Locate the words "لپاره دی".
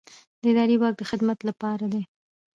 1.49-2.01